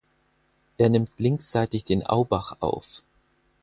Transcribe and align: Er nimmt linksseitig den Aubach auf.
Er 0.79 0.89
nimmt 0.89 1.19
linksseitig 1.19 1.83
den 1.83 2.03
Aubach 2.03 2.55
auf. 2.61 3.03